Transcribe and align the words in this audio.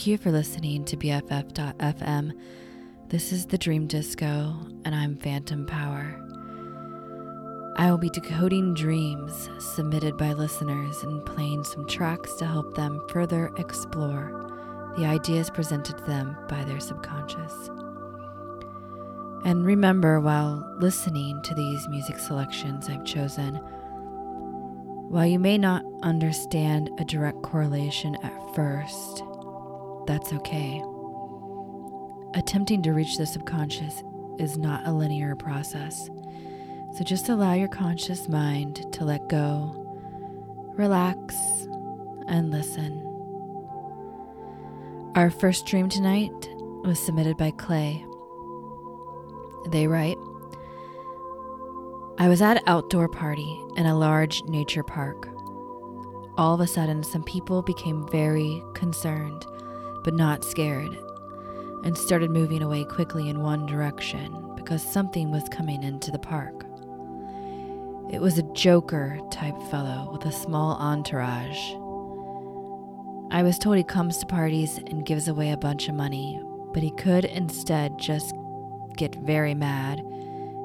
Thank 0.00 0.06
you 0.06 0.16
for 0.16 0.32
listening 0.32 0.86
to 0.86 0.96
BFF.FM. 0.96 2.32
This 3.08 3.32
is 3.32 3.44
the 3.44 3.58
Dream 3.58 3.86
Disco, 3.86 4.56
and 4.86 4.94
I'm 4.94 5.14
Phantom 5.14 5.66
Power. 5.66 6.18
I 7.76 7.90
will 7.90 7.98
be 7.98 8.08
decoding 8.08 8.72
dreams 8.72 9.50
submitted 9.58 10.16
by 10.16 10.32
listeners 10.32 11.02
and 11.02 11.22
playing 11.26 11.64
some 11.64 11.86
tracks 11.86 12.34
to 12.36 12.46
help 12.46 12.74
them 12.74 13.04
further 13.10 13.52
explore 13.58 14.94
the 14.96 15.04
ideas 15.04 15.50
presented 15.50 15.98
to 15.98 16.04
them 16.04 16.34
by 16.48 16.64
their 16.64 16.80
subconscious. 16.80 17.68
And 19.44 19.66
remember, 19.66 20.18
while 20.18 20.66
listening 20.78 21.42
to 21.42 21.54
these 21.54 21.86
music 21.88 22.18
selections 22.18 22.88
I've 22.88 23.04
chosen, 23.04 23.56
while 25.10 25.26
you 25.26 25.38
may 25.38 25.58
not 25.58 25.84
understand 26.02 26.88
a 26.98 27.04
direct 27.04 27.42
correlation 27.42 28.16
at 28.22 28.54
first, 28.54 29.24
that's 30.06 30.32
okay. 30.32 30.82
Attempting 32.34 32.82
to 32.82 32.92
reach 32.92 33.16
the 33.16 33.26
subconscious 33.26 34.02
is 34.38 34.56
not 34.56 34.86
a 34.86 34.92
linear 34.92 35.34
process. 35.36 36.08
So 36.96 37.04
just 37.04 37.28
allow 37.28 37.54
your 37.54 37.68
conscious 37.68 38.28
mind 38.28 38.92
to 38.92 39.04
let 39.04 39.28
go, 39.28 39.74
relax, 40.76 41.34
and 42.26 42.50
listen. 42.50 43.06
Our 45.14 45.30
first 45.30 45.66
dream 45.66 45.88
tonight 45.88 46.50
was 46.84 46.98
submitted 46.98 47.36
by 47.36 47.50
Clay. 47.50 48.04
They 49.68 49.86
write 49.86 50.16
I 52.20 52.28
was 52.28 52.42
at 52.42 52.58
an 52.58 52.62
outdoor 52.66 53.08
party 53.08 53.58
in 53.76 53.86
a 53.86 53.96
large 53.96 54.42
nature 54.44 54.82
park. 54.82 55.26
All 56.36 56.54
of 56.54 56.60
a 56.60 56.66
sudden, 56.66 57.02
some 57.02 57.22
people 57.22 57.62
became 57.62 58.06
very 58.08 58.62
concerned, 58.74 59.46
but 60.04 60.14
not 60.14 60.44
scared, 60.44 60.96
and 61.84 61.96
started 61.96 62.30
moving 62.30 62.62
away 62.62 62.84
quickly 62.84 63.28
in 63.28 63.40
one 63.40 63.66
direction 63.66 64.54
because 64.56 64.82
something 64.82 65.30
was 65.30 65.48
coming 65.50 65.82
into 65.82 66.10
the 66.10 66.18
park. 66.18 66.64
It 68.12 68.20
was 68.20 68.38
a 68.38 68.52
joker 68.54 69.20
type 69.30 69.56
fellow 69.70 70.10
with 70.12 70.24
a 70.26 70.32
small 70.32 70.76
entourage. 70.76 71.74
I 73.32 73.42
was 73.44 73.58
told 73.58 73.76
he 73.76 73.84
comes 73.84 74.18
to 74.18 74.26
parties 74.26 74.78
and 74.78 75.06
gives 75.06 75.28
away 75.28 75.52
a 75.52 75.56
bunch 75.56 75.88
of 75.88 75.94
money, 75.94 76.40
but 76.74 76.82
he 76.82 76.90
could 76.92 77.24
instead 77.24 77.98
just 77.98 78.34
get 78.96 79.14
very 79.14 79.54
mad 79.54 80.00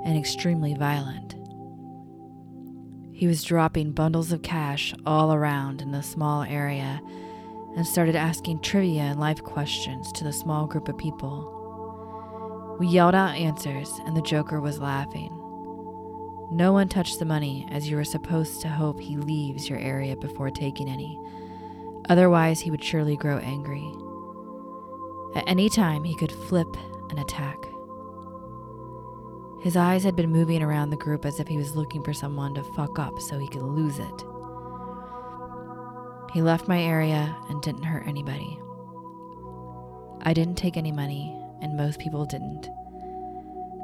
and 0.04 0.18
extremely 0.18 0.74
violent. 0.74 1.36
He 3.12 3.28
was 3.28 3.44
dropping 3.44 3.92
bundles 3.94 4.32
of 4.32 4.42
cash 4.42 4.94
all 5.06 5.32
around 5.32 5.82
in 5.82 5.92
the 5.92 6.04
small 6.04 6.44
area 6.44 7.00
and 7.76 7.86
started 7.86 8.16
asking 8.16 8.60
trivia 8.60 9.02
and 9.02 9.20
life 9.20 9.44
questions 9.44 10.12
to 10.14 10.24
the 10.24 10.34
small 10.34 10.66
group 10.66 10.88
of 10.88 10.98
people. 10.98 11.52
We 12.80 12.88
yelled 12.88 13.16
out 13.16 13.36
answers, 13.36 13.92
and 14.06 14.16
the 14.16 14.22
Joker 14.22 14.62
was 14.62 14.80
laughing. 14.80 15.30
No 16.52 16.72
one 16.72 16.88
touched 16.88 17.20
the 17.20 17.26
money, 17.26 17.68
as 17.72 17.90
you 17.90 17.98
are 17.98 18.04
supposed 18.04 18.62
to 18.62 18.68
hope 18.68 19.00
he 19.00 19.18
leaves 19.18 19.70
your 19.70 19.80
area 19.80 20.16
before 20.16 20.50
taking 20.50 20.90
any. 20.90 21.20
Otherwise, 22.08 22.60
he 22.60 22.72
would 22.72 22.84
surely 22.84 23.18
grow 23.18 23.40
angry. 23.40 23.92
At 25.36 25.48
any 25.48 25.70
time, 25.70 26.04
he 26.04 26.16
could 26.16 26.32
flip 26.32 26.78
and 27.10 27.20
attack. 27.20 27.58
His 29.62 29.76
eyes 29.76 30.04
had 30.04 30.16
been 30.16 30.32
moving 30.32 30.62
around 30.62 30.92
the 30.92 30.98
group 30.98 31.26
as 31.26 31.40
if 31.40 31.48
he 31.48 31.58
was 31.58 31.76
looking 31.76 32.04
for 32.04 32.14
someone 32.14 32.54
to 32.54 32.64
fuck 32.64 33.00
up 33.00 33.20
so 33.20 33.40
he 33.40 33.48
could 33.48 33.64
lose 33.64 33.98
it. 33.98 34.24
He 36.36 36.42
left 36.42 36.68
my 36.68 36.84
area 36.84 37.34
and 37.48 37.62
didn't 37.62 37.84
hurt 37.84 38.06
anybody. 38.06 38.60
I 40.24 40.34
didn't 40.34 40.58
take 40.58 40.76
any 40.76 40.92
money, 40.92 41.34
and 41.62 41.78
most 41.78 41.98
people 41.98 42.26
didn't. 42.26 42.64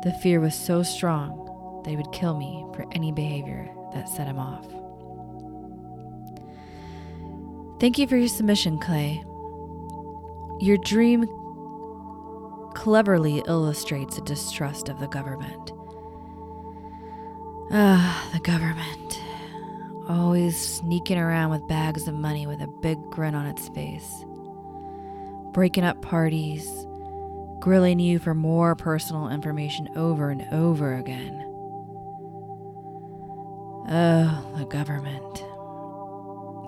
The 0.03 0.11
fear 0.21 0.41
was 0.41 0.53
so 0.53 0.83
strong 0.83 1.81
they 1.85 1.95
would 1.95 2.11
kill 2.11 2.37
me 2.37 2.65
for 2.75 2.85
any 2.91 3.13
behavior 3.13 3.73
that 3.93 4.09
set 4.09 4.27
him 4.27 4.37
off. 4.37 4.67
Thank 7.79 7.97
you 7.97 8.05
for 8.05 8.17
your 8.17 8.27
submission, 8.27 8.79
Clay. 8.79 9.23
Your 10.59 10.75
dream 10.75 11.25
cleverly 12.73 13.43
illustrates 13.47 14.17
a 14.17 14.21
distrust 14.23 14.89
of 14.89 14.99
the 14.99 15.07
government. 15.07 15.71
Ah, 17.71 18.29
the 18.33 18.41
government. 18.41 19.21
Always 20.09 20.57
sneaking 20.57 21.17
around 21.17 21.51
with 21.51 21.67
bags 21.67 22.07
of 22.07 22.15
money 22.15 22.47
with 22.47 22.61
a 22.61 22.67
big 22.81 22.97
grin 23.11 23.35
on 23.35 23.45
its 23.45 23.69
face. 23.69 24.25
Breaking 25.53 25.83
up 25.83 26.01
parties, 26.01 26.67
grilling 27.59 27.99
you 27.99 28.17
for 28.19 28.33
more 28.33 28.75
personal 28.75 29.29
information 29.29 29.89
over 29.95 30.29
and 30.29 30.41
over 30.51 30.95
again. 30.95 31.45
Oh, 33.89 34.53
the 34.57 34.65
government. 34.65 35.43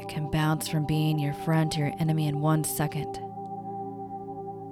It 0.02 0.10
can 0.10 0.30
bounce 0.30 0.68
from 0.68 0.86
being 0.86 1.18
your 1.18 1.34
friend 1.34 1.72
to 1.72 1.80
your 1.80 1.94
enemy 2.00 2.28
in 2.28 2.40
one 2.40 2.64
second. 2.64 3.20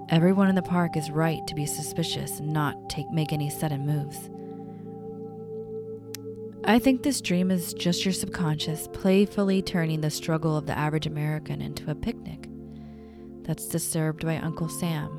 Everyone 0.09 0.49
in 0.49 0.55
the 0.55 0.61
park 0.61 0.97
is 0.97 1.09
right 1.09 1.45
to 1.47 1.55
be 1.55 1.65
suspicious 1.65 2.39
and 2.39 2.51
not 2.51 2.89
take 2.89 3.09
make 3.09 3.31
any 3.31 3.49
sudden 3.49 3.85
moves. 3.85 4.29
I 6.63 6.77
think 6.77 7.01
this 7.01 7.21
dream 7.21 7.49
is 7.49 7.73
just 7.73 8.05
your 8.05 8.13
subconscious 8.13 8.87
playfully 8.93 9.63
turning 9.63 10.01
the 10.01 10.11
struggle 10.11 10.55
of 10.55 10.67
the 10.67 10.77
average 10.77 11.07
American 11.07 11.59
into 11.59 11.89
a 11.89 11.95
picnic 11.95 12.47
that's 13.41 13.67
disturbed 13.67 14.23
by 14.23 14.37
Uncle 14.37 14.69
Sam, 14.69 15.09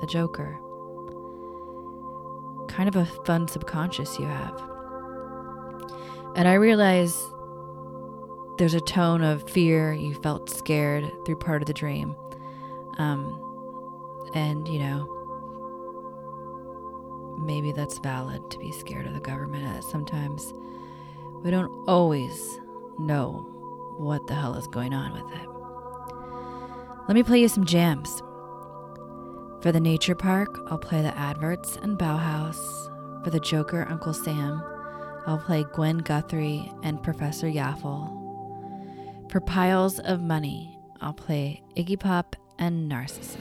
the 0.00 0.06
Joker. 0.06 0.54
Kind 2.68 2.88
of 2.88 2.96
a 2.96 3.06
fun 3.24 3.48
subconscious 3.48 4.18
you 4.18 4.26
have. 4.26 4.62
And 6.36 6.46
I 6.46 6.54
realize 6.54 7.16
there's 8.58 8.74
a 8.74 8.82
tone 8.82 9.22
of 9.22 9.48
fear. 9.48 9.94
You 9.94 10.14
felt 10.22 10.50
scared 10.50 11.10
through 11.24 11.36
part 11.36 11.62
of 11.62 11.66
the 11.66 11.72
dream. 11.72 12.14
Um, 12.98 14.30
and, 14.34 14.68
you 14.68 14.78
know, 14.78 15.17
maybe 17.38 17.72
that's 17.72 17.98
valid 17.98 18.50
to 18.50 18.58
be 18.58 18.72
scared 18.72 19.06
of 19.06 19.14
the 19.14 19.20
government. 19.20 19.84
Sometimes 19.84 20.52
we 21.42 21.50
don't 21.50 21.70
always 21.88 22.60
know 22.98 23.46
what 23.98 24.26
the 24.26 24.34
hell 24.34 24.54
is 24.54 24.66
going 24.68 24.94
on 24.94 25.12
with 25.12 25.32
it. 25.34 25.48
Let 27.08 27.14
me 27.14 27.22
play 27.22 27.40
you 27.40 27.48
some 27.48 27.64
jams. 27.64 28.22
For 29.62 29.72
the 29.72 29.80
nature 29.80 30.14
park, 30.14 30.60
I'll 30.70 30.78
play 30.78 31.02
the 31.02 31.16
adverts 31.16 31.76
and 31.76 31.98
Bauhaus. 31.98 32.58
For 33.24 33.30
the 33.30 33.40
Joker, 33.40 33.86
Uncle 33.88 34.14
Sam, 34.14 34.62
I'll 35.26 35.38
play 35.38 35.64
Gwen 35.74 35.98
Guthrie 35.98 36.72
and 36.82 37.02
Professor 37.02 37.48
Yaffle. 37.48 38.14
For 39.30 39.40
piles 39.40 39.98
of 40.00 40.22
money, 40.22 40.78
I'll 41.00 41.12
play 41.12 41.62
Iggy 41.76 41.98
Pop 41.98 42.36
and 42.58 42.88
Narcissus. 42.88 43.36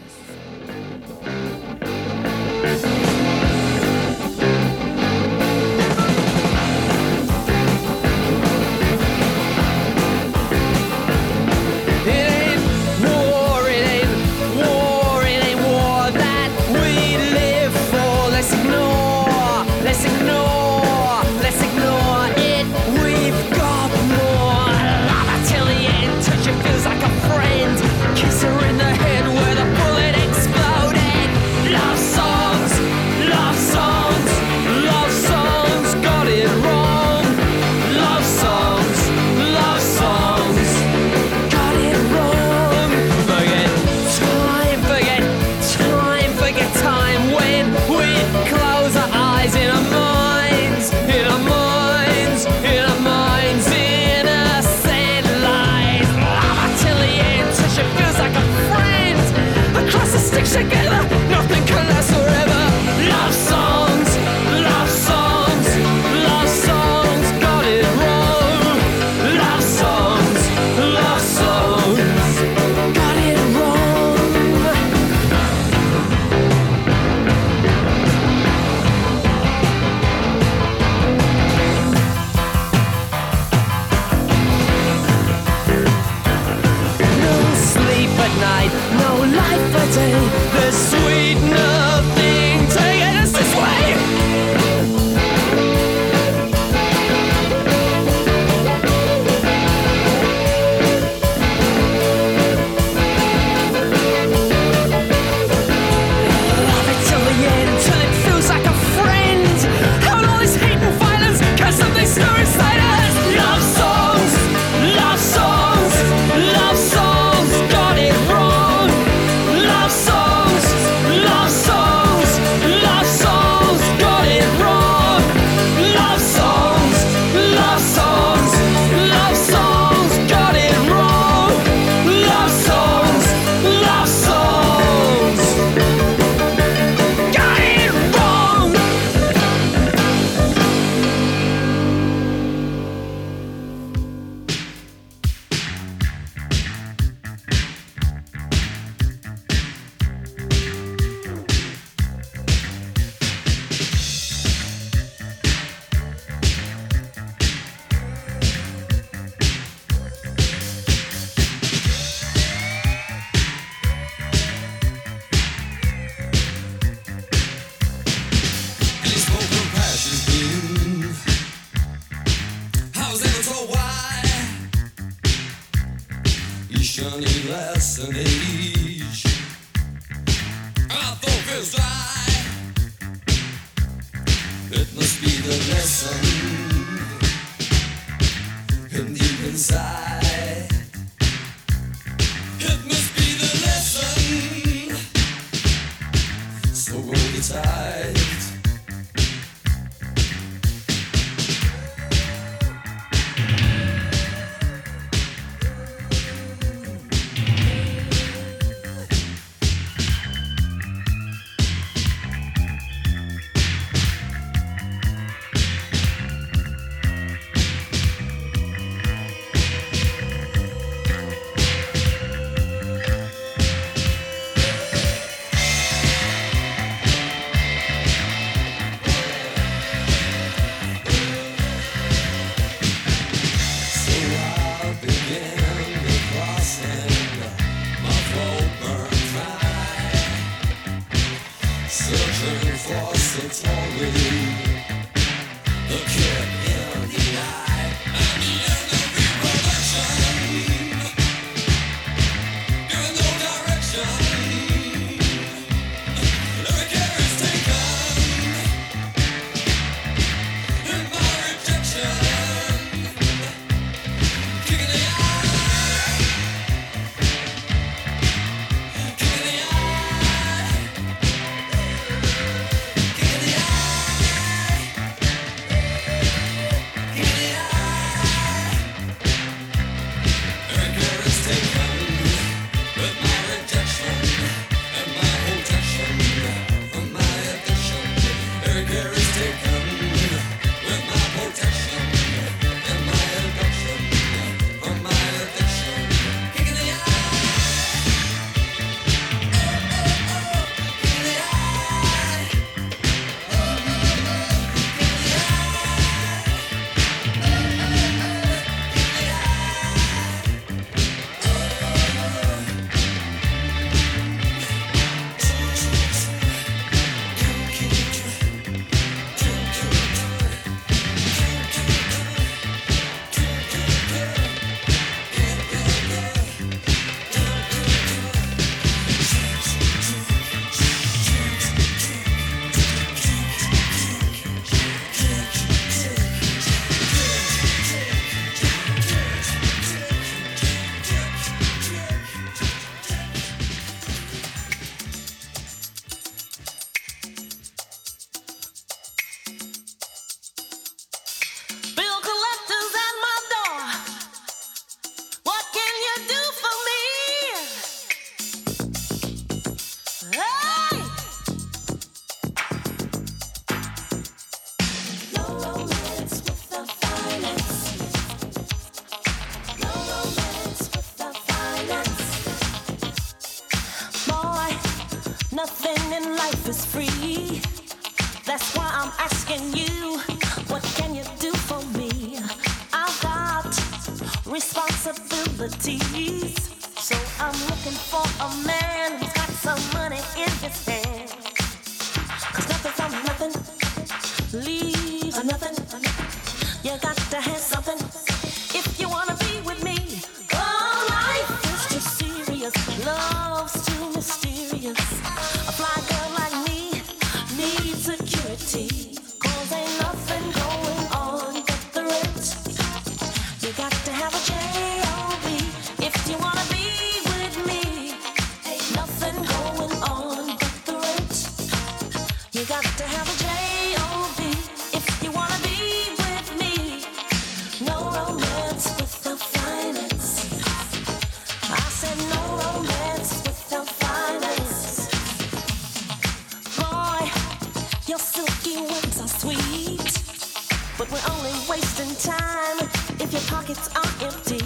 Pockets 443.48 443.90
are 443.96 444.26
empty. 444.26 444.62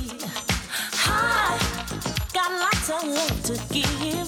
I 1.05 1.57
got 2.33 2.51
lots 2.51 2.89
of 2.89 3.03
love 3.07 3.43
to 3.43 3.53
give, 3.73 4.27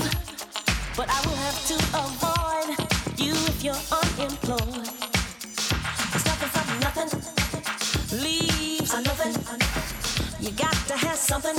but 0.96 1.10
I 1.10 1.20
will 1.26 1.40
have 1.46 1.60
to 1.70 1.76
avoid 2.04 2.70
you 3.20 3.34
if 3.34 3.64
you're 3.64 3.84
unemployed. 3.92 4.90
Nothing 6.82 7.10
leaves 8.22 8.94
a 8.94 9.02
nothing. 9.02 9.36
You 10.40 10.52
got 10.52 10.76
to 10.88 10.94
have 10.98 11.18
something 11.18 11.56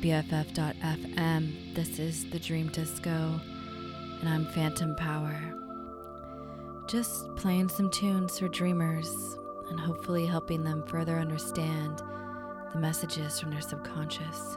BFF.fm. 0.00 1.74
This 1.74 1.98
is 1.98 2.30
the 2.30 2.38
Dream 2.38 2.68
Disco, 2.68 3.40
and 4.20 4.28
I'm 4.28 4.46
Phantom 4.46 4.94
Power. 4.94 5.36
Just 6.88 7.34
playing 7.34 7.68
some 7.68 7.90
tunes 7.90 8.38
for 8.38 8.46
dreamers 8.48 9.08
and 9.70 9.80
hopefully 9.80 10.24
helping 10.24 10.62
them 10.62 10.84
further 10.86 11.18
understand 11.18 12.00
the 12.72 12.78
messages 12.78 13.40
from 13.40 13.50
their 13.50 13.60
subconscious. 13.60 14.56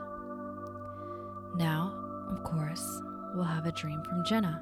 Now, 1.55 1.91
of 2.29 2.43
course, 2.43 3.01
we'll 3.33 3.43
have 3.43 3.65
a 3.65 3.71
dream 3.71 4.03
from 4.03 4.23
Jenna. 4.23 4.61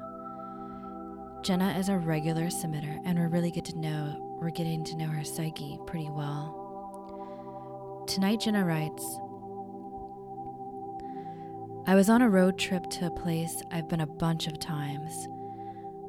Jenna 1.42 1.76
is 1.78 1.90
a 1.90 1.98
regular 1.98 2.46
submitter, 2.46 2.98
and 3.04 3.18
we're 3.18 3.28
really 3.28 3.50
get 3.50 3.66
to 3.66 3.78
know 3.78 4.38
we're 4.40 4.48
getting 4.48 4.82
to 4.84 4.96
know 4.96 5.08
her 5.08 5.24
psyche 5.24 5.78
pretty 5.86 6.08
well. 6.08 6.56
Tonight, 8.08 8.40
Jenna 8.40 8.64
writes 8.64 9.04
I 11.90 11.96
was 11.96 12.08
on 12.08 12.22
a 12.22 12.30
road 12.30 12.56
trip 12.56 12.88
to 12.90 13.08
a 13.08 13.10
place 13.10 13.64
I've 13.72 13.88
been 13.88 14.02
a 14.02 14.06
bunch 14.06 14.46
of 14.46 14.60
times. 14.60 15.26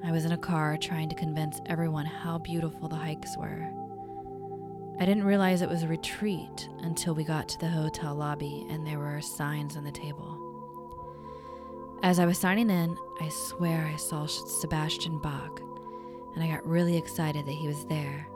I 0.03 0.11
was 0.11 0.25
in 0.25 0.31
a 0.31 0.37
car 0.37 0.77
trying 0.77 1.09
to 1.09 1.15
convince 1.15 1.59
everyone 1.65 2.05
how 2.05 2.37
beautiful 2.37 2.87
the 2.87 2.97
hikes 2.97 3.35
were. 3.35 3.67
I 4.99 5.07
didn't 5.07 5.23
realize 5.23 5.63
it 5.63 5.69
was 5.69 5.81
a 5.81 5.87
retreat 5.87 6.69
until 6.81 7.15
we 7.15 7.23
got 7.23 7.49
to 7.49 7.59
the 7.59 7.67
hotel 7.67 8.13
lobby 8.13 8.67
and 8.69 8.85
there 8.85 8.99
were 8.99 9.21
signs 9.21 9.75
on 9.75 9.83
the 9.83 9.91
table. 9.91 10.37
As 12.03 12.19
I 12.19 12.27
was 12.27 12.37
signing 12.37 12.69
in, 12.69 12.95
I 13.19 13.29
swear 13.29 13.89
I 13.91 13.97
saw 13.97 14.27
Sebastian 14.27 15.19
Bach, 15.19 15.61
and 16.35 16.43
I 16.43 16.47
got 16.47 16.63
really 16.63 16.95
excited 16.95 17.47
that 17.47 17.51
he 17.53 17.67
was 17.67 17.85
there. 17.85 18.27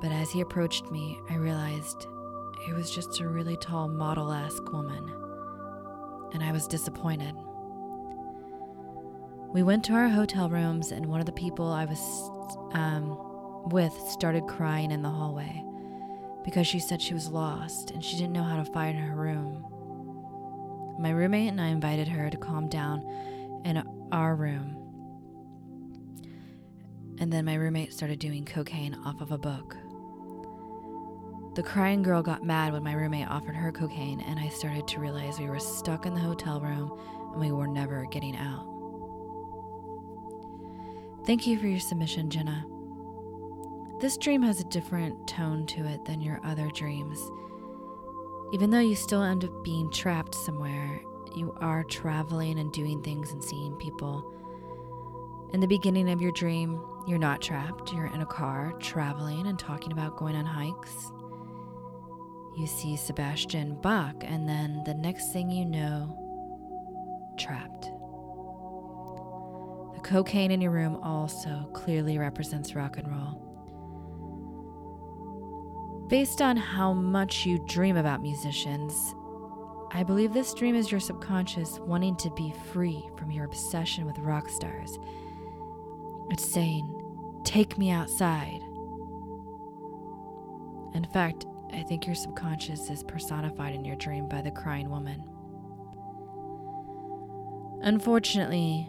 But 0.00 0.10
as 0.10 0.30
he 0.30 0.40
approached 0.40 0.90
me, 0.90 1.20
I 1.28 1.34
realized 1.34 2.06
it 2.66 2.74
was 2.74 2.90
just 2.90 3.20
a 3.20 3.28
really 3.28 3.58
tall 3.58 3.88
model 3.88 4.32
esque 4.32 4.72
woman, 4.72 5.19
and 6.32 6.42
I 6.42 6.52
was 6.52 6.66
disappointed. 6.66 7.34
We 9.52 9.62
went 9.62 9.84
to 9.86 9.94
our 9.94 10.08
hotel 10.08 10.48
rooms, 10.48 10.92
and 10.92 11.06
one 11.06 11.20
of 11.20 11.26
the 11.26 11.32
people 11.32 11.68
I 11.68 11.84
was 11.84 11.98
um, 12.72 13.18
with 13.70 13.92
started 14.08 14.46
crying 14.46 14.90
in 14.90 15.02
the 15.02 15.10
hallway 15.10 15.64
because 16.44 16.66
she 16.66 16.78
said 16.78 17.02
she 17.02 17.14
was 17.14 17.28
lost 17.28 17.90
and 17.90 18.02
she 18.02 18.16
didn't 18.16 18.32
know 18.32 18.42
how 18.42 18.56
to 18.56 18.72
find 18.72 18.98
her 18.98 19.14
room. 19.14 19.64
My 20.98 21.10
roommate 21.10 21.48
and 21.48 21.60
I 21.60 21.68
invited 21.68 22.08
her 22.08 22.30
to 22.30 22.36
calm 22.36 22.68
down 22.68 23.02
in 23.64 23.82
our 24.12 24.34
room. 24.34 24.76
And 27.18 27.32
then 27.32 27.44
my 27.44 27.54
roommate 27.54 27.92
started 27.92 28.18
doing 28.18 28.44
cocaine 28.44 28.94
off 29.04 29.20
of 29.20 29.30
a 29.32 29.38
book. 29.38 29.76
The 31.54 31.62
crying 31.64 32.02
girl 32.02 32.22
got 32.22 32.44
mad 32.44 32.72
when 32.72 32.84
my 32.84 32.92
roommate 32.92 33.28
offered 33.28 33.56
her 33.56 33.72
cocaine, 33.72 34.20
and 34.20 34.38
I 34.38 34.48
started 34.48 34.86
to 34.88 35.00
realize 35.00 35.40
we 35.40 35.48
were 35.48 35.58
stuck 35.58 36.06
in 36.06 36.14
the 36.14 36.20
hotel 36.20 36.60
room 36.60 36.96
and 37.32 37.40
we 37.40 37.50
were 37.50 37.66
never 37.66 38.06
getting 38.06 38.36
out. 38.36 38.66
Thank 41.26 41.46
you 41.46 41.58
for 41.58 41.66
your 41.66 41.80
submission, 41.80 42.30
Jenna. 42.30 42.64
This 44.00 44.16
dream 44.16 44.42
has 44.42 44.60
a 44.60 44.64
different 44.64 45.26
tone 45.26 45.66
to 45.66 45.84
it 45.86 46.04
than 46.04 46.20
your 46.20 46.40
other 46.44 46.68
dreams. 46.70 47.18
Even 48.52 48.70
though 48.70 48.80
you 48.80 48.94
still 48.94 49.22
end 49.22 49.44
up 49.44 49.64
being 49.64 49.90
trapped 49.90 50.34
somewhere, 50.34 51.00
you 51.34 51.52
are 51.60 51.84
traveling 51.84 52.58
and 52.58 52.72
doing 52.72 53.02
things 53.02 53.32
and 53.32 53.42
seeing 53.42 53.74
people. 53.74 54.34
In 55.52 55.60
the 55.60 55.66
beginning 55.66 56.10
of 56.10 56.22
your 56.22 56.32
dream, 56.32 56.80
you're 57.06 57.18
not 57.18 57.42
trapped. 57.42 57.92
You're 57.92 58.06
in 58.06 58.22
a 58.22 58.26
car, 58.26 58.72
traveling 58.78 59.48
and 59.48 59.58
talking 59.58 59.92
about 59.92 60.16
going 60.16 60.36
on 60.36 60.46
hikes. 60.46 61.10
You 62.58 62.66
see 62.66 62.96
Sebastian 62.96 63.80
Bach, 63.80 64.16
and 64.22 64.48
then 64.48 64.82
the 64.84 64.94
next 64.94 65.32
thing 65.32 65.50
you 65.50 65.64
know, 65.64 66.16
trapped. 67.38 67.90
The 69.94 70.00
cocaine 70.00 70.50
in 70.50 70.60
your 70.60 70.72
room 70.72 70.96
also 70.96 71.70
clearly 71.72 72.18
represents 72.18 72.74
rock 72.74 72.96
and 72.98 73.08
roll. 73.08 73.46
Based 76.08 76.42
on 76.42 76.56
how 76.56 76.92
much 76.92 77.46
you 77.46 77.64
dream 77.68 77.96
about 77.96 78.20
musicians, 78.20 79.14
I 79.92 80.02
believe 80.02 80.32
this 80.32 80.54
dream 80.54 80.74
is 80.74 80.90
your 80.90 81.00
subconscious 81.00 81.78
wanting 81.80 82.16
to 82.16 82.30
be 82.30 82.52
free 82.72 83.08
from 83.16 83.30
your 83.30 83.44
obsession 83.44 84.06
with 84.06 84.18
rock 84.18 84.48
stars. 84.48 84.98
It's 86.30 86.44
saying, 86.44 86.96
Take 87.44 87.78
me 87.78 87.90
outside. 87.90 88.60
In 90.94 91.06
fact, 91.12 91.46
I 91.72 91.82
think 91.82 92.06
your 92.06 92.14
subconscious 92.14 92.90
is 92.90 93.02
personified 93.02 93.74
in 93.74 93.84
your 93.84 93.96
dream 93.96 94.28
by 94.28 94.42
the 94.42 94.50
crying 94.50 94.90
woman. 94.90 95.22
Unfortunately, 97.82 98.88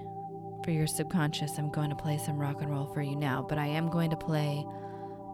for 0.63 0.72
your 0.72 0.88
subconscious, 0.88 1.58
I'm 1.58 1.70
going 1.70 1.89
to 1.89 1.96
play 1.96 2.17
some 2.17 2.38
rock 2.38 2.62
and 2.62 2.70
roll 2.70 2.86
for 2.94 3.02
you 3.02 3.15
now, 3.15 3.46
but 3.48 3.58
I 3.58 3.67
am 3.67 3.89
going 3.89 4.10
to 4.10 4.17
play 4.17 4.65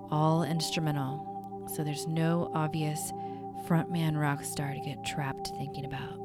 all 0.09 0.43
instrumental 0.43 1.67
so 1.73 1.83
there's 1.83 2.07
no 2.07 2.49
obvious 2.53 3.11
frontman 3.67 4.19
rock 4.19 4.43
star 4.43 4.73
to 4.73 4.79
get 4.79 5.03
trapped 5.03 5.49
thinking 5.57 5.85
about. 5.85 6.17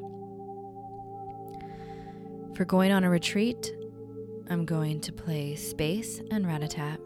For 2.54 2.64
going 2.64 2.92
on 2.92 3.02
a 3.02 3.10
retreat, 3.10 3.72
I'm 4.50 4.64
going 4.64 5.00
to 5.00 5.12
play 5.12 5.56
Space 5.56 6.20
and 6.30 6.44
Ratatat. 6.44 6.98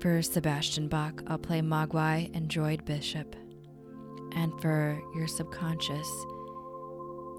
For 0.00 0.22
Sebastian 0.22 0.88
Bach, 0.88 1.22
I'll 1.26 1.36
play 1.36 1.60
Mogwai 1.60 2.34
and 2.34 2.48
Droid 2.48 2.86
Bishop. 2.86 3.36
And 4.32 4.58
for 4.62 4.98
your 5.14 5.26
subconscious, 5.26 6.08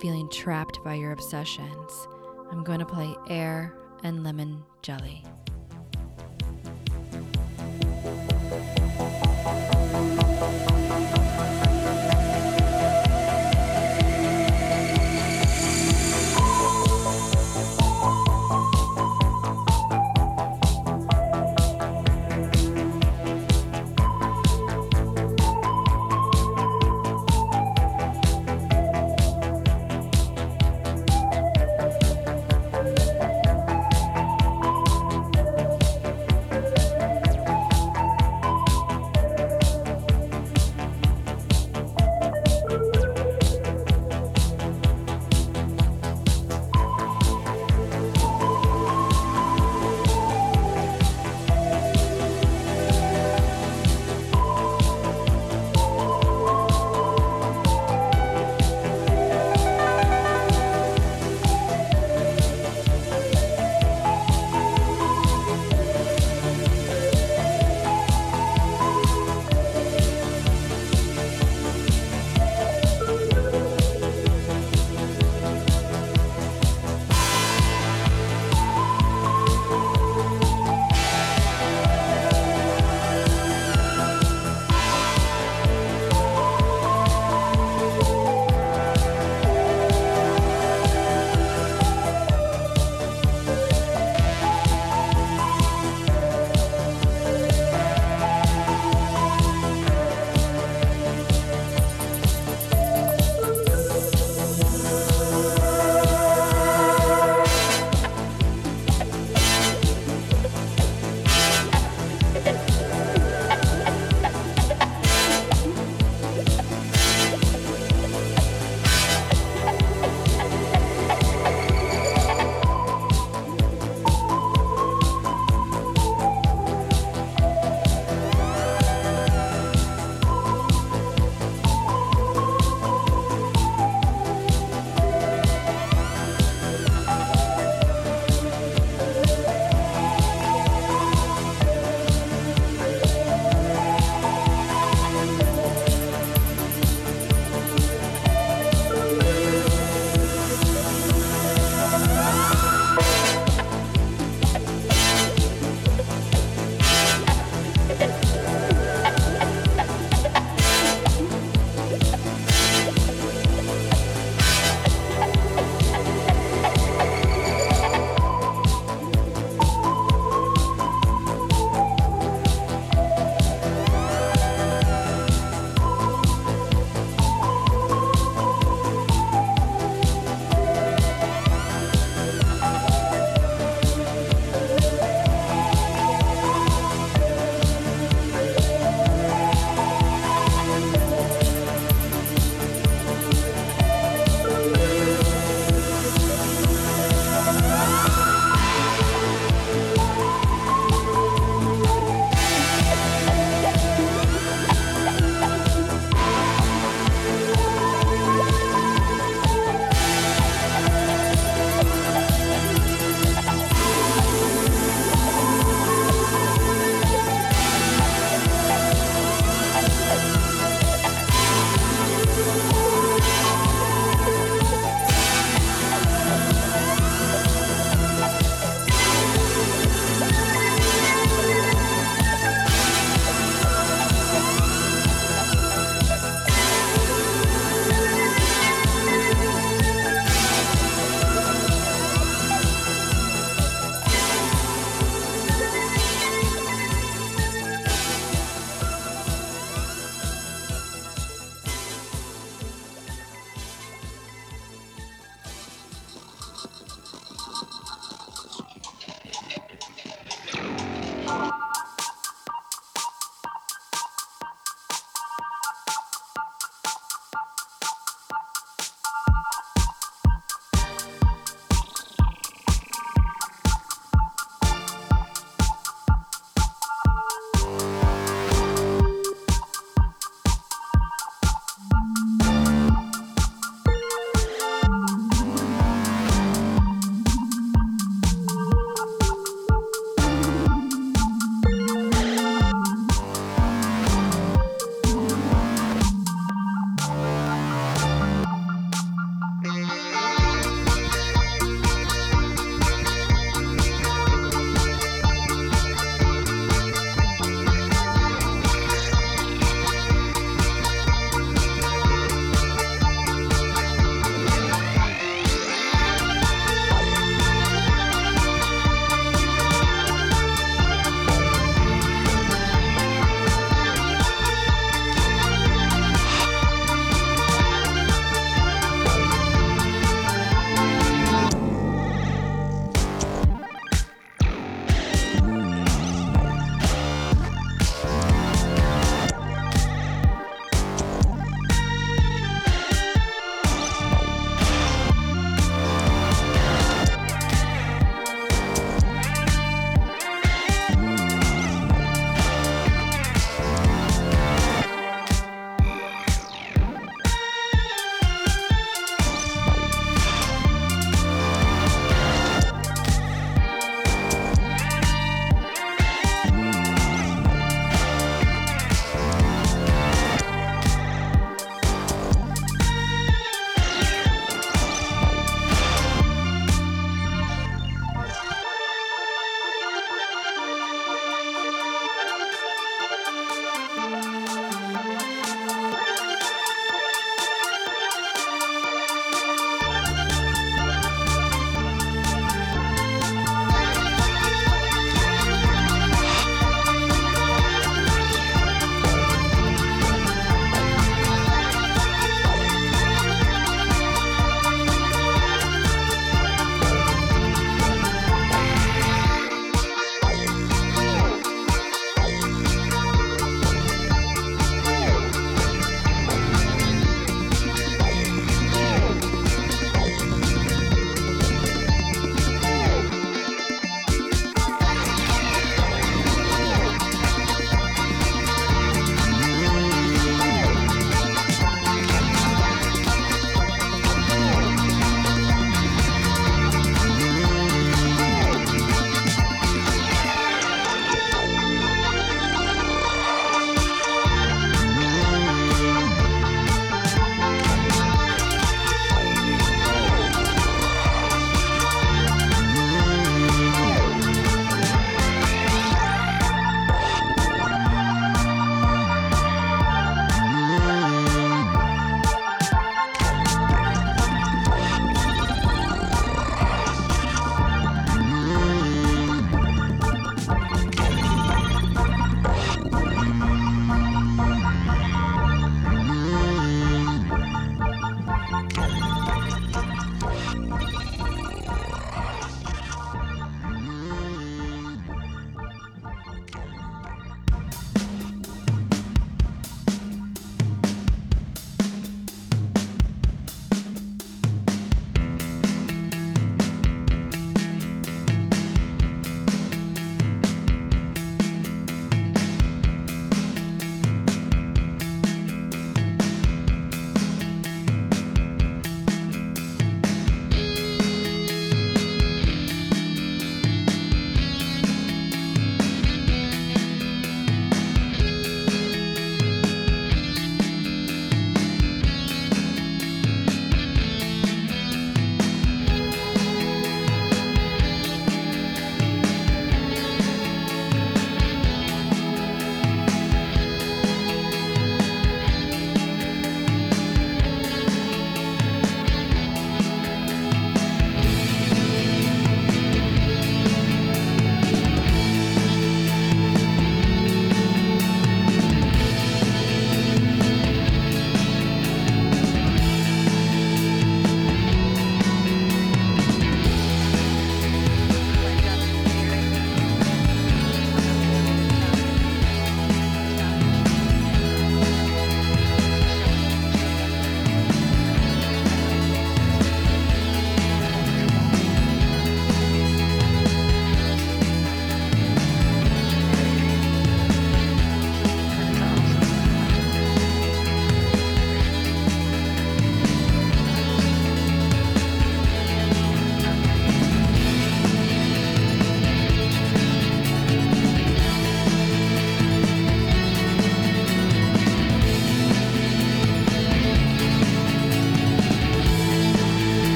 feeling 0.00 0.28
trapped 0.32 0.82
by 0.82 0.94
your 0.94 1.12
obsessions, 1.12 2.08
I'm 2.50 2.64
going 2.64 2.80
to 2.80 2.84
play 2.84 3.14
Air 3.28 3.78
and 4.02 4.24
Lemon 4.24 4.64
Jelly. 4.82 5.22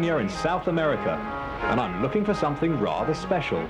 Patagonia 0.00 0.24
in 0.24 0.30
South 0.30 0.68
America, 0.68 1.10
and 1.64 1.78
I'm 1.78 2.00
looking 2.00 2.24
for 2.24 2.32
something 2.32 2.78
rather 2.80 3.12
special. 3.12 3.62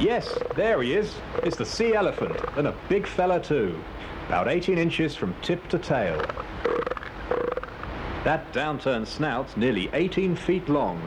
Yes, 0.00 0.36
there 0.56 0.82
he 0.82 0.94
is. 0.94 1.14
It's 1.44 1.56
the 1.56 1.64
sea 1.64 1.94
elephant, 1.94 2.36
and 2.56 2.66
a 2.66 2.74
big 2.88 3.06
fella 3.06 3.40
too. 3.40 3.78
About 4.26 4.48
18 4.48 4.76
inches 4.76 5.14
from 5.14 5.36
tip 5.40 5.68
to 5.68 5.78
tail. 5.78 6.18
That 8.24 8.52
downturned 8.52 9.06
snout's 9.06 9.56
nearly 9.56 9.88
18 9.92 10.34
feet 10.34 10.68
long. 10.68 11.00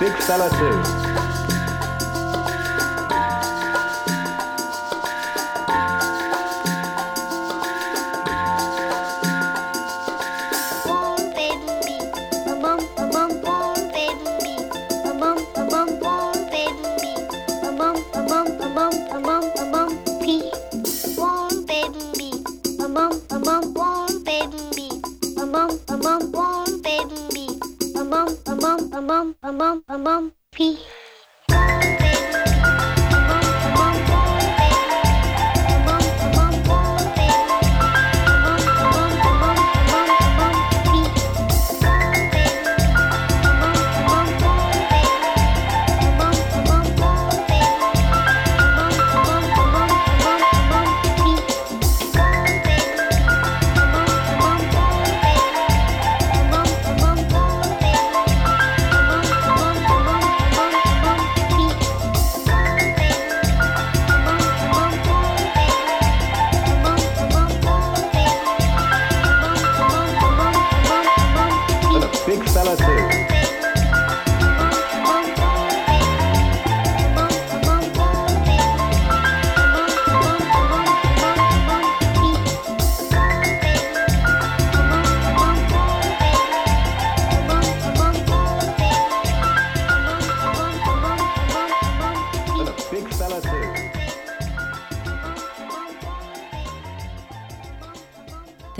Big 0.00 0.12
fella 0.22 0.48
too. 0.50 1.23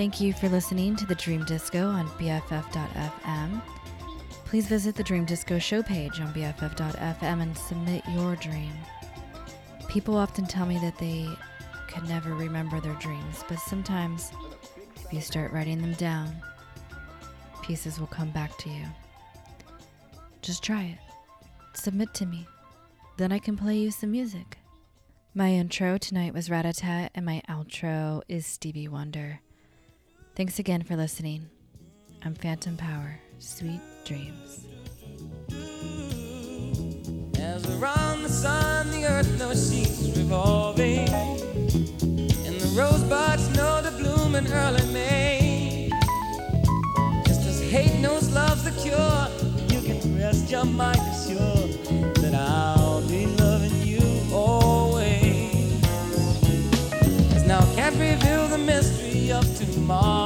Thank 0.05 0.21
you 0.21 0.35
for 0.35 0.51
listening 0.51 0.97
to 0.97 1.07
the 1.07 1.15
Dream 1.15 1.47
Disco 1.47 1.89
on 1.89 2.07
BFF.fm. 2.19 3.63
Please 4.45 4.67
visit 4.67 4.95
the 4.95 5.03
Dream 5.03 5.25
Disco 5.25 5.59
show 5.59 5.83
page 5.83 6.21
on 6.21 6.31
BFF.fm 6.35 7.41
and 7.41 7.57
submit 7.57 8.03
your 8.11 8.37
dream. 8.37 8.75
People 9.89 10.15
often 10.15 10.45
tell 10.45 10.67
me 10.67 10.79
that 10.81 10.99
they 10.99 11.27
could 11.89 12.07
never 12.07 12.35
remember 12.35 12.83
their 12.83 12.97
dreams, 12.97 13.45
but 13.49 13.59
sometimes 13.59 14.31
if 14.95 15.11
you 15.11 15.23
start 15.23 15.53
writing 15.53 15.81
them 15.81 15.95
down, 15.95 16.37
pieces 17.63 17.99
will 17.99 18.07
come 18.07 18.29
back 18.29 18.55
to 18.59 18.69
you. 18.69 18.85
Just 20.43 20.63
try 20.63 20.83
it. 20.83 20.99
Submit 21.73 22.13
to 22.13 22.27
me. 22.27 22.47
Then 23.17 23.33
I 23.33 23.39
can 23.39 23.57
play 23.57 23.79
you 23.79 23.91
some 23.91 24.11
music. 24.11 24.59
My 25.33 25.49
intro 25.49 25.97
tonight 25.97 26.35
was 26.35 26.51
Ratatat, 26.51 27.09
and 27.15 27.25
my 27.25 27.41
outro 27.49 28.21
is 28.29 28.45
Stevie 28.45 28.87
Wonder. 28.87 29.41
Thanks 30.37 30.59
again 30.59 30.83
for 30.83 30.97
listening. 30.97 31.49
I'm 32.25 32.35
Phantom 32.35 32.77
Power. 32.77 33.21
Sweet 33.39 33.81
dreams. 34.05 34.67
As 37.39 37.65
around 37.71 38.25
the 38.25 38.29
sun, 38.29 38.91
the 38.91 39.07
earth 39.07 39.31
revolving. 40.17 41.09
And 41.09 42.61
the 42.61 42.75
rosebuds 42.77 43.49
know 43.55 43.81
to 43.81 43.93
bloom 43.93 44.35
in 44.35 44.53
early 44.53 44.85
May. 44.93 45.93
Just 47.25 47.47
as 47.47 47.61
hate 47.71 48.01
knows 48.01 48.35
love's 48.35 48.65
the 48.65 48.73
cure, 48.83 49.29
you 49.69 49.87
can 49.87 50.19
rest 50.19 50.51
your 50.51 50.65
mind 50.65 50.99
assured 51.13 51.71
that 52.17 52.35
I'll 52.35 53.07
be 53.07 53.27
loving 53.27 53.87
you 53.87 54.03
always. 54.33 55.81
As 57.37 57.47
now 57.47 57.61
can't 57.77 57.95
reveal 57.95 58.49
the 58.49 58.59
mystery 58.59 59.31
of 59.31 59.45
tomorrow. 59.57 60.24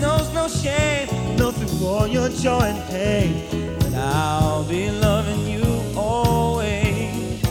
knows 0.00 0.32
no 0.32 0.48
shame, 0.48 1.08
nothing 1.36 1.68
for 1.78 2.08
your 2.08 2.28
joy 2.30 2.62
and 2.72 2.82
pain. 2.88 3.76
But 3.78 3.94
I'll 3.94 4.64
be 4.64 4.90
loving 4.90 5.46
you 5.46 5.64
always. 5.96 7.42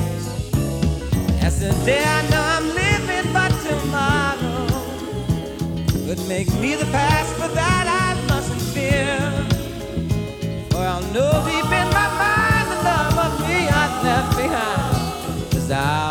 As 1.41 1.59
the 1.59 1.71
day 1.85 2.03
I 2.03 2.21
know 2.31 2.43
I'm 2.55 2.67
living, 2.83 3.33
but 3.33 3.51
tomorrow 3.67 4.67
could 6.05 6.27
make 6.27 6.51
me 6.59 6.75
the 6.75 6.85
past, 6.85 7.31
for 7.35 7.49
that 7.49 7.85
I 7.87 8.27
mustn't 8.27 8.61
fear. 8.73 9.19
For 10.71 10.79
I'll 10.79 11.05
know 11.13 11.31
deep 11.45 11.71
in 11.81 11.87
my 11.99 12.09
mind 12.23 12.65
the 12.71 12.79
love 12.89 13.17
of 13.25 13.33
me 13.47 13.67
I've 13.67 14.03
left 14.03 14.37
behind. 14.37 15.51
Cause 15.51 15.69
I 15.71 16.08